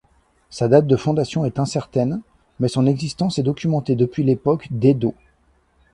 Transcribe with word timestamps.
Sa 0.49 0.67
date 0.67 0.87
de 0.87 0.95
fondation 0.95 1.45
est 1.45 1.59
incertaine 1.59 2.21
mais 2.59 2.69
son 2.69 2.87
existence 2.87 3.37
est 3.37 3.43
documentée 3.43 3.93
depuis 3.95 4.23
l'époque 4.23 4.67
d'Edo. 4.71 5.13